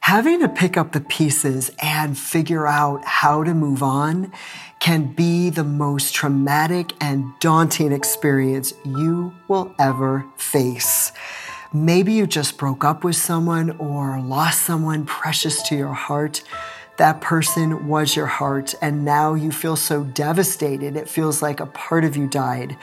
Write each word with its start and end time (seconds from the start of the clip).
Having 0.00 0.40
to 0.40 0.48
pick 0.48 0.76
up 0.76 0.92
the 0.92 1.00
pieces 1.02 1.70
and 1.80 2.18
figure 2.18 2.66
out 2.66 3.04
how 3.04 3.44
to 3.44 3.54
move 3.54 3.82
on 3.82 4.32
can 4.80 5.12
be 5.12 5.50
the 5.50 5.62
most 5.62 6.14
traumatic 6.14 6.94
and 7.02 7.32
daunting 7.38 7.92
experience 7.92 8.72
you 8.84 9.32
will 9.46 9.74
ever 9.78 10.24
face. 10.36 11.12
Maybe 11.72 12.14
you 12.14 12.26
just 12.26 12.56
broke 12.56 12.82
up 12.82 13.04
with 13.04 13.14
someone 13.14 13.76
or 13.76 14.20
lost 14.20 14.62
someone 14.62 15.04
precious 15.04 15.62
to 15.68 15.76
your 15.76 15.92
heart. 15.92 16.42
That 16.96 17.20
person 17.20 17.86
was 17.86 18.16
your 18.16 18.26
heart, 18.26 18.74
and 18.82 19.04
now 19.04 19.34
you 19.34 19.52
feel 19.52 19.76
so 19.76 20.02
devastated. 20.02 20.96
It 20.96 21.08
feels 21.08 21.40
like 21.40 21.60
a 21.60 21.66
part 21.66 22.04
of 22.04 22.16
you 22.16 22.26
died. 22.26 22.76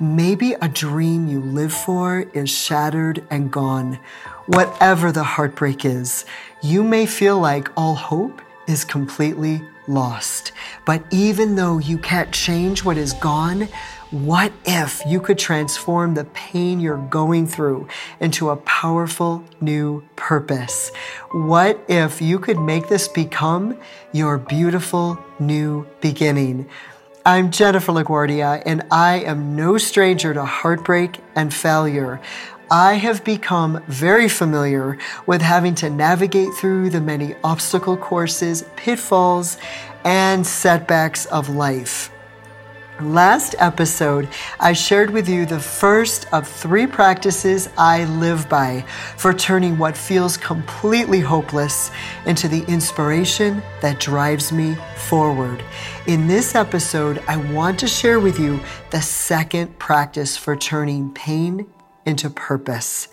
Maybe 0.00 0.52
a 0.52 0.68
dream 0.68 1.26
you 1.26 1.40
live 1.40 1.72
for 1.72 2.20
is 2.32 2.48
shattered 2.48 3.26
and 3.30 3.50
gone. 3.50 3.98
Whatever 4.46 5.10
the 5.10 5.24
heartbreak 5.24 5.84
is, 5.84 6.24
you 6.62 6.84
may 6.84 7.04
feel 7.04 7.40
like 7.40 7.68
all 7.76 7.96
hope 7.96 8.40
is 8.68 8.84
completely 8.84 9.60
lost. 9.88 10.52
But 10.86 11.02
even 11.10 11.56
though 11.56 11.78
you 11.78 11.98
can't 11.98 12.30
change 12.30 12.84
what 12.84 12.96
is 12.96 13.12
gone, 13.14 13.62
what 14.12 14.52
if 14.64 15.02
you 15.04 15.20
could 15.20 15.36
transform 15.38 16.14
the 16.14 16.26
pain 16.26 16.78
you're 16.78 17.04
going 17.08 17.48
through 17.48 17.88
into 18.20 18.50
a 18.50 18.56
powerful 18.58 19.42
new 19.60 20.04
purpose? 20.14 20.92
What 21.32 21.84
if 21.88 22.22
you 22.22 22.38
could 22.38 22.60
make 22.60 22.88
this 22.88 23.08
become 23.08 23.76
your 24.12 24.38
beautiful 24.38 25.18
new 25.40 25.88
beginning? 26.00 26.68
I'm 27.28 27.50
Jennifer 27.50 27.92
LaGuardia, 27.92 28.62
and 28.64 28.84
I 28.90 29.16
am 29.16 29.54
no 29.54 29.76
stranger 29.76 30.32
to 30.32 30.46
heartbreak 30.46 31.20
and 31.34 31.52
failure. 31.52 32.22
I 32.70 32.94
have 32.94 33.22
become 33.22 33.84
very 33.86 34.30
familiar 34.30 34.96
with 35.26 35.42
having 35.42 35.74
to 35.74 35.90
navigate 35.90 36.54
through 36.54 36.88
the 36.88 37.02
many 37.02 37.34
obstacle 37.44 37.98
courses, 37.98 38.64
pitfalls, 38.76 39.58
and 40.04 40.46
setbacks 40.46 41.26
of 41.26 41.50
life. 41.50 42.10
Last 43.00 43.54
episode, 43.60 44.28
I 44.58 44.72
shared 44.72 45.10
with 45.10 45.28
you 45.28 45.46
the 45.46 45.60
first 45.60 46.26
of 46.32 46.48
three 46.48 46.84
practices 46.84 47.68
I 47.78 48.06
live 48.06 48.48
by 48.48 48.84
for 49.16 49.32
turning 49.32 49.78
what 49.78 49.96
feels 49.96 50.36
completely 50.36 51.20
hopeless 51.20 51.92
into 52.26 52.48
the 52.48 52.64
inspiration 52.64 53.62
that 53.82 54.00
drives 54.00 54.50
me 54.50 54.76
forward. 54.96 55.62
In 56.08 56.26
this 56.26 56.56
episode, 56.56 57.22
I 57.28 57.36
want 57.36 57.78
to 57.80 57.86
share 57.86 58.18
with 58.18 58.40
you 58.40 58.58
the 58.90 59.00
second 59.00 59.78
practice 59.78 60.36
for 60.36 60.56
turning 60.56 61.14
pain 61.14 61.70
into 62.04 62.28
purpose. 62.28 63.06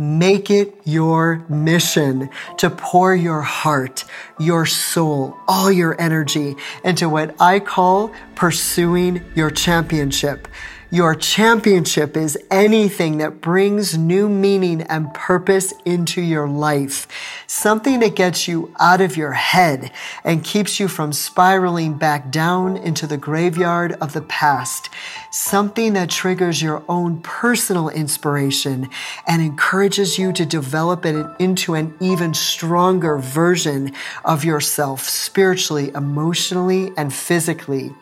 Make 0.00 0.50
it 0.50 0.80
your 0.84 1.44
mission 1.50 2.30
to 2.56 2.70
pour 2.70 3.14
your 3.14 3.42
heart, 3.42 4.06
your 4.38 4.64
soul, 4.64 5.36
all 5.46 5.70
your 5.70 6.00
energy 6.00 6.56
into 6.82 7.06
what 7.06 7.38
I 7.38 7.60
call 7.60 8.10
pursuing 8.34 9.22
your 9.34 9.50
championship. 9.50 10.48
Your 10.92 11.14
championship 11.14 12.16
is 12.16 12.36
anything 12.50 13.18
that 13.18 13.40
brings 13.40 13.96
new 13.96 14.28
meaning 14.28 14.82
and 14.82 15.14
purpose 15.14 15.72
into 15.84 16.20
your 16.20 16.48
life. 16.48 17.06
Something 17.46 18.00
that 18.00 18.16
gets 18.16 18.48
you 18.48 18.74
out 18.80 19.00
of 19.00 19.16
your 19.16 19.30
head 19.30 19.92
and 20.24 20.42
keeps 20.42 20.80
you 20.80 20.88
from 20.88 21.12
spiraling 21.12 21.94
back 21.94 22.32
down 22.32 22.76
into 22.76 23.06
the 23.06 23.16
graveyard 23.16 23.92
of 24.00 24.14
the 24.14 24.22
past. 24.22 24.90
Something 25.30 25.92
that 25.92 26.10
triggers 26.10 26.60
your 26.60 26.82
own 26.88 27.20
personal 27.22 27.88
inspiration 27.88 28.90
and 29.28 29.40
encourages 29.40 30.18
you 30.18 30.32
to 30.32 30.44
develop 30.44 31.06
it 31.06 31.24
into 31.38 31.74
an 31.74 31.94
even 32.00 32.34
stronger 32.34 33.16
version 33.16 33.92
of 34.24 34.44
yourself 34.44 35.08
spiritually, 35.08 35.92
emotionally, 35.94 36.90
and 36.96 37.14
physically. 37.14 37.94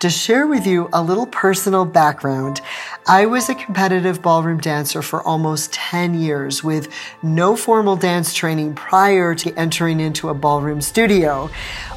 To 0.00 0.10
share 0.10 0.46
with 0.46 0.66
you 0.66 0.88
a 0.92 1.02
little 1.02 1.26
personal 1.26 1.84
background, 1.84 2.60
I 3.06 3.26
was 3.26 3.48
a 3.48 3.54
competitive 3.54 4.22
ballroom 4.22 4.58
dancer 4.58 5.02
for 5.02 5.22
almost 5.22 5.72
10 5.72 6.20
years 6.20 6.62
with 6.62 6.88
no 7.22 7.56
formal 7.56 7.96
dance 7.96 8.34
training 8.34 8.74
prior 8.74 9.34
to 9.36 9.54
entering 9.54 10.00
into 10.00 10.28
a 10.28 10.34
ballroom 10.34 10.80
studio. 10.80 11.50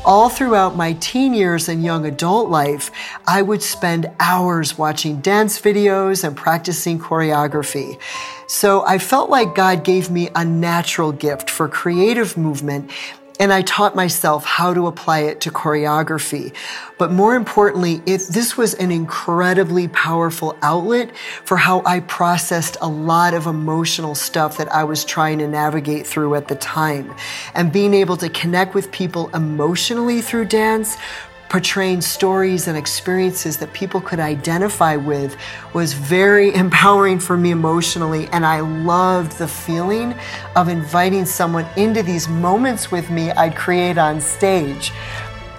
All 0.06 0.30
throughout 0.30 0.76
my 0.76 0.94
teen 0.94 1.34
years 1.34 1.68
and 1.68 1.84
young 1.84 2.06
adult 2.06 2.50
life, 2.50 2.92
I 3.28 3.42
would 3.42 3.62
spend 3.62 4.10
hours 4.20 4.78
watching 4.78 5.20
dance 5.22 5.60
videos 5.60 6.24
and 6.24 6.38
practicing 6.38 7.00
choreography. 7.00 8.00
So 8.48 8.84
I 8.86 8.98
felt 8.98 9.30
like 9.30 9.54
God 9.54 9.84
gave 9.84 10.10
me 10.10 10.30
a 10.34 10.44
natural 10.44 11.12
gift 11.12 11.50
for 11.50 11.68
creative 11.68 12.36
movement 12.36 12.92
and 13.40 13.54
I 13.54 13.62
taught 13.62 13.96
myself 13.96 14.44
how 14.44 14.74
to 14.74 14.88
apply 14.88 15.20
it 15.20 15.40
to 15.42 15.52
choreography. 15.52 16.54
But 16.98 17.14
more 17.14 17.36
importantly, 17.36 18.02
it, 18.06 18.28
this 18.30 18.58
was 18.58 18.74
an 18.74 18.92
incredibly 18.92 19.88
powerful 19.88 20.58
outlet 20.62 21.16
for 21.46 21.56
how 21.56 21.82
I 21.86 22.02
processed 22.02 22.76
a 22.82 22.90
lot 22.90 23.34
of 23.34 23.48
emotional 23.48 24.14
stuff 24.14 24.58
that 24.58 24.68
I 24.74 24.84
was 24.84 25.06
trying 25.06 25.40
to 25.40 25.48
navigate 25.48 26.06
through 26.06 26.36
at 26.36 26.50
the 26.50 26.56
time. 26.56 27.16
And 27.56 27.72
being 27.72 27.94
able 27.94 28.18
to 28.18 28.28
connect 28.30 28.76
with 28.76 28.92
people 28.92 29.30
emotionally 29.34 30.22
through 30.22 30.46
dance 30.46 30.98
portraying 31.50 32.00
stories 32.00 32.68
and 32.68 32.78
experiences 32.78 33.58
that 33.58 33.74
people 33.74 34.00
could 34.00 34.20
identify 34.20 34.96
with 34.96 35.36
was 35.74 35.94
very 35.94 36.54
empowering 36.66 37.20
for 37.20 37.38
me 37.38 37.52
emotionally. 37.52 38.28
And 38.28 38.46
I 38.46 38.60
loved 38.60 39.38
the 39.38 39.48
feeling 39.48 40.16
of 40.56 40.70
inviting 40.70 41.26
someone 41.26 41.66
into 41.76 42.04
these 42.04 42.30
moments 42.30 42.92
with 42.92 43.10
me 43.10 43.32
I'd 43.32 43.56
create 43.56 43.98
on 43.98 44.22
stage. 44.22 44.92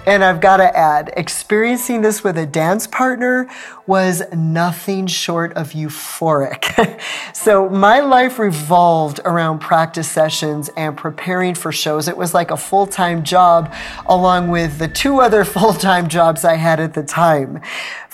And 0.07 0.23
I've 0.23 0.41
got 0.41 0.57
to 0.57 0.75
add, 0.75 1.13
experiencing 1.15 2.01
this 2.01 2.23
with 2.23 2.35
a 2.35 2.45
dance 2.47 2.87
partner 2.87 3.47
was 3.85 4.23
nothing 4.33 5.05
short 5.05 5.53
of 5.53 5.73
euphoric. 5.73 6.99
so 7.35 7.69
my 7.69 7.99
life 7.99 8.39
revolved 8.39 9.19
around 9.25 9.59
practice 9.59 10.09
sessions 10.09 10.71
and 10.75 10.97
preparing 10.97 11.53
for 11.53 11.71
shows. 11.71 12.07
It 12.07 12.17
was 12.17 12.33
like 12.33 12.49
a 12.49 12.57
full 12.57 12.87
time 12.87 13.23
job, 13.23 13.71
along 14.07 14.47
with 14.47 14.79
the 14.79 14.87
two 14.87 15.21
other 15.21 15.45
full 15.45 15.73
time 15.73 16.07
jobs 16.07 16.43
I 16.43 16.55
had 16.55 16.79
at 16.79 16.95
the 16.95 17.03
time. 17.03 17.61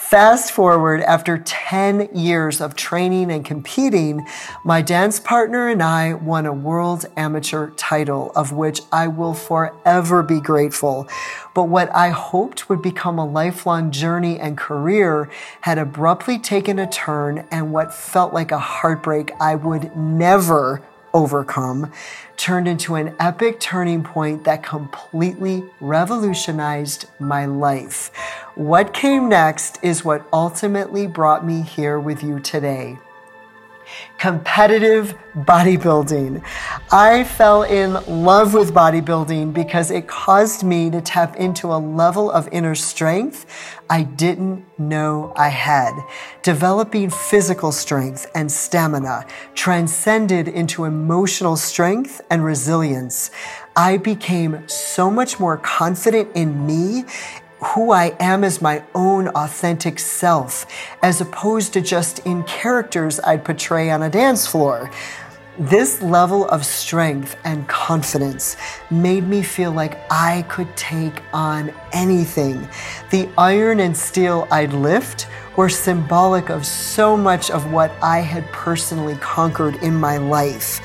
Fast 0.09 0.53
forward, 0.53 1.01
after 1.01 1.37
10 1.37 2.15
years 2.15 2.61
of 2.61 2.77
training 2.77 3.29
and 3.29 3.43
competing, 3.43 4.25
my 4.63 4.81
dance 4.81 5.19
partner 5.19 5.67
and 5.67 5.83
I 5.83 6.13
won 6.13 6.45
a 6.45 6.53
world 6.53 7.05
amateur 7.17 7.71
title, 7.71 8.31
of 8.33 8.53
which 8.53 8.79
I 8.89 9.09
will 9.09 9.33
forever 9.33 10.23
be 10.23 10.39
grateful. 10.39 11.09
But 11.53 11.65
what 11.65 11.93
I 11.93 12.11
hoped 12.11 12.69
would 12.69 12.81
become 12.81 13.19
a 13.19 13.25
lifelong 13.25 13.91
journey 13.91 14.39
and 14.39 14.57
career 14.57 15.29
had 15.59 15.77
abruptly 15.77 16.39
taken 16.39 16.79
a 16.79 16.87
turn, 16.87 17.45
and 17.51 17.73
what 17.73 17.93
felt 17.93 18.33
like 18.33 18.53
a 18.53 18.59
heartbreak 18.59 19.33
I 19.41 19.55
would 19.55 19.93
never 19.97 20.83
overcome 21.13 21.91
turned 22.37 22.67
into 22.67 22.95
an 22.95 23.15
epic 23.19 23.59
turning 23.59 24.03
point 24.03 24.43
that 24.43 24.63
completely 24.63 25.65
revolutionized 25.81 27.07
my 27.19 27.45
life. 27.45 28.11
What 28.57 28.91
came 28.91 29.29
next 29.29 29.77
is 29.83 30.03
what 30.03 30.27
ultimately 30.33 31.05
brought 31.05 31.45
me 31.45 31.61
here 31.61 31.99
with 31.99 32.23
you 32.23 32.39
today 32.39 32.97
competitive 34.17 35.17
bodybuilding. 35.33 36.43
I 36.91 37.23
fell 37.23 37.63
in 37.63 37.93
love 38.25 38.53
with 38.53 38.73
bodybuilding 38.73 39.53
because 39.53 39.91
it 39.91 40.07
caused 40.07 40.63
me 40.63 40.89
to 40.89 41.01
tap 41.01 41.35
into 41.37 41.71
a 41.71 41.77
level 41.77 42.31
of 42.31 42.49
inner 42.51 42.75
strength 42.75 43.45
I 43.89 44.03
didn't 44.03 44.65
know 44.77 45.31
I 45.37 45.47
had. 45.47 45.93
Developing 46.41 47.09
physical 47.09 47.71
strength 47.71 48.29
and 48.35 48.51
stamina 48.51 49.25
transcended 49.55 50.49
into 50.49 50.83
emotional 50.83 51.55
strength 51.55 52.19
and 52.29 52.43
resilience. 52.43 53.31
I 53.77 53.95
became 53.97 54.67
so 54.67 55.09
much 55.09 55.39
more 55.39 55.55
confident 55.57 56.35
in 56.35 56.67
me 56.67 57.05
who 57.59 57.91
I 57.91 58.15
am 58.19 58.43
as 58.43 58.61
my 58.61 58.83
own 58.93 59.29
authentic 59.29 59.99
self, 59.99 60.65
as 61.01 61.21
opposed 61.21 61.73
to 61.73 61.81
just 61.81 62.19
in 62.19 62.43
characters 62.43 63.19
I'd 63.19 63.43
portray 63.43 63.89
on 63.89 64.03
a 64.03 64.09
dance 64.09 64.47
floor. 64.47 64.91
This 65.59 66.03
level 66.03 66.47
of 66.49 66.63
strength 66.63 67.35
and 67.43 67.67
confidence 67.67 68.57
made 68.91 69.27
me 69.27 69.41
feel 69.41 69.71
like 69.71 69.97
I 70.11 70.43
could 70.49 70.75
take 70.77 71.19
on 71.33 71.73
anything. 71.93 72.69
The 73.09 73.27
iron 73.39 73.79
and 73.79 73.97
steel 73.97 74.47
I'd 74.51 74.73
lift 74.73 75.27
were 75.55 75.69
symbolic 75.69 76.49
of 76.51 76.63
so 76.63 77.17
much 77.17 77.49
of 77.49 77.71
what 77.71 77.91
I 78.03 78.19
had 78.19 78.45
personally 78.51 79.15
conquered 79.15 79.77
in 79.77 79.95
my 79.95 80.17
life. 80.17 80.79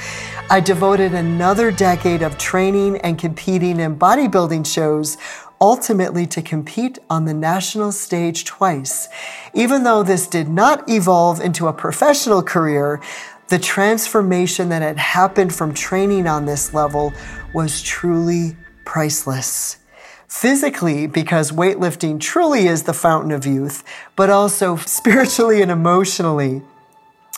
I 0.49 0.61
devoted 0.61 1.15
another 1.15 1.71
decade 1.71 2.23
of 2.23 2.37
training 2.37 2.99
and 2.99 3.19
competing 3.19 3.81
in 3.81 3.99
bodybuilding 3.99 4.67
shows 4.67 5.19
ultimately 5.63 6.27
to 6.27 6.43
compete 6.43 6.99
on 7.09 7.25
the 7.25 7.33
national 7.33 7.93
stage 7.93 8.45
twice. 8.45 9.09
Even 9.55 9.85
though 9.85 10.03
this 10.03 10.27
did 10.27 10.49
not 10.49 10.87
evolve 10.89 11.41
into 11.41 11.69
a 11.69 11.73
professional 11.73 12.43
career, 12.43 13.01
The 13.53 13.59
transformation 13.59 14.71
that 14.71 14.81
had 14.81 14.97
happened 14.97 15.55
from 15.55 15.75
training 15.75 16.27
on 16.27 16.47
this 16.47 16.73
level 16.73 17.13
was 17.53 17.83
truly 17.83 18.57
priceless. 18.87 19.77
Physically, 20.27 21.07
because 21.07 21.53
weightlifting 21.53 22.19
truly 22.19 22.67
is 22.67 22.85
the 22.85 22.95
fountain 22.95 23.31
of 23.31 23.45
youth, 23.45 23.85
but 24.17 24.31
also 24.31 24.77
spiritually 24.87 25.61
and 25.61 25.71
emotionally. 25.71 26.63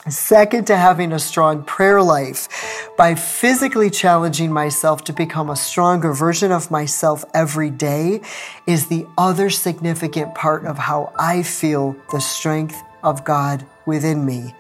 Second 0.09 0.67
to 0.67 0.77
having 0.77 1.13
a 1.13 1.19
strong 1.19 1.65
prayer 1.65 2.03
life, 2.03 2.91
by 2.97 3.15
physically 3.15 3.89
challenging 3.89 4.53
myself 4.53 5.03
to 5.05 5.15
become 5.15 5.49
a 5.49 5.57
stronger 5.57 6.13
version 6.13 6.53
of 6.53 6.71
myself 6.71 7.25
every 7.33 7.71
day, 7.71 8.21
is 8.67 8.89
the 8.89 9.07
other 9.17 9.49
significant 9.49 10.35
part 10.35 10.67
of 10.67 10.77
how 10.77 11.11
I 11.19 11.43
feel 11.43 11.97
the 12.13 12.21
strength 12.21 12.83
of 13.03 13.25
God 13.25 13.65
within 13.87 14.27
me. 14.27 14.55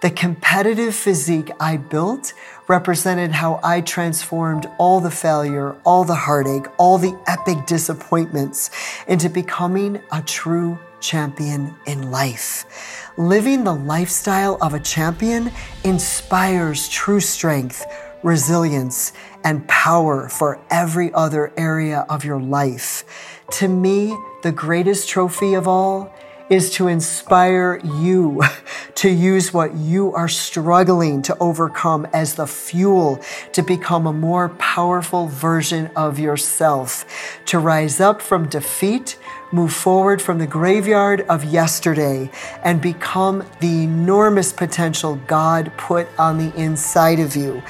The 0.00 0.10
competitive 0.10 0.94
physique 0.94 1.52
I 1.60 1.76
built 1.76 2.32
represented 2.66 3.32
how 3.32 3.60
I 3.62 3.82
transformed 3.82 4.66
all 4.78 5.00
the 5.00 5.10
failure, 5.10 5.76
all 5.84 6.04
the 6.04 6.14
heartache, 6.14 6.66
all 6.78 6.98
the 6.98 7.16
epic 7.26 7.66
disappointments 7.66 8.70
into 9.06 9.28
becoming 9.28 10.00
a 10.10 10.22
true 10.22 10.78
champion 11.00 11.74
in 11.86 12.10
life. 12.10 13.10
Living 13.16 13.64
the 13.64 13.74
lifestyle 13.74 14.58
of 14.60 14.74
a 14.74 14.80
champion 14.80 15.50
inspires 15.84 16.88
true 16.88 17.20
strength, 17.20 17.84
resilience, 18.22 19.12
and 19.44 19.66
power 19.68 20.28
for 20.28 20.60
every 20.70 21.12
other 21.12 21.52
area 21.56 22.06
of 22.08 22.24
your 22.24 22.40
life. 22.40 23.04
To 23.52 23.68
me, 23.68 24.16
the 24.42 24.52
greatest 24.52 25.08
trophy 25.08 25.54
of 25.54 25.66
all 25.66 26.14
is 26.50 26.70
to 26.72 26.88
inspire 26.88 27.80
you 27.84 28.42
to 28.96 29.08
use 29.08 29.54
what 29.54 29.74
you 29.76 30.12
are 30.12 30.28
struggling 30.28 31.22
to 31.22 31.38
overcome 31.38 32.06
as 32.12 32.34
the 32.34 32.46
fuel 32.46 33.20
to 33.52 33.62
become 33.62 34.06
a 34.06 34.12
more 34.12 34.48
powerful 34.50 35.28
version 35.28 35.88
of 35.94 36.18
yourself, 36.18 37.06
to 37.46 37.58
rise 37.58 38.00
up 38.00 38.20
from 38.20 38.48
defeat, 38.48 39.16
move 39.52 39.72
forward 39.72 40.20
from 40.22 40.38
the 40.38 40.46
graveyard 40.46 41.22
of 41.22 41.44
yesterday, 41.44 42.30
and 42.62 42.80
become 42.80 43.44
the 43.60 43.84
enormous 43.84 44.52
potential 44.52 45.16
God 45.26 45.72
put 45.76 46.08
on 46.18 46.38
the 46.38 46.54
inside 46.56 47.18
of 47.20 47.36
you. 47.36 47.62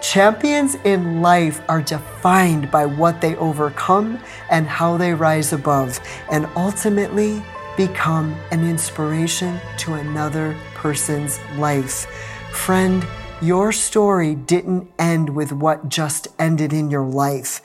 Champions 0.00 0.76
in 0.84 1.22
life 1.22 1.60
are 1.68 1.82
defined 1.82 2.70
by 2.70 2.86
what 2.86 3.20
they 3.20 3.34
overcome 3.36 4.18
and 4.50 4.66
how 4.66 4.96
they 4.96 5.14
rise 5.14 5.52
above, 5.52 5.98
and 6.30 6.46
ultimately, 6.56 7.42
become 7.76 8.34
an 8.50 8.66
inspiration 8.66 9.60
to 9.78 9.94
another 9.94 10.56
person's 10.74 11.38
life. 11.56 12.06
Friend, 12.52 13.06
your 13.42 13.70
story 13.70 14.34
didn't 14.34 14.90
end 14.98 15.28
with 15.28 15.52
what 15.52 15.88
just 15.88 16.28
ended 16.38 16.72
in 16.72 16.90
your 16.90 17.04
life. 17.04 17.60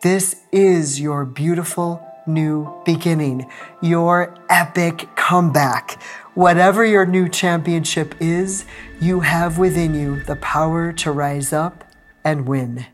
This 0.00 0.36
is 0.50 0.98
your 0.98 1.26
beautiful 1.26 2.02
new 2.34 2.82
beginning, 2.84 3.50
your 3.82 4.34
epic 4.48 5.08
comeback. 5.16 6.02
Whatever 6.34 6.84
your 6.84 7.04
new 7.04 7.28
championship 7.28 8.14
is, 8.20 8.64
you 9.00 9.20
have 9.20 9.58
within 9.58 9.94
you 9.94 10.22
the 10.22 10.36
power 10.36 10.92
to 10.92 11.10
rise 11.10 11.52
up 11.52 11.84
and 12.24 12.46
win. 12.46 12.86